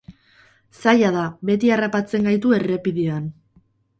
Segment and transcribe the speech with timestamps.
[0.77, 3.31] Zaila da, beti harrapatzen gaitu errepidean.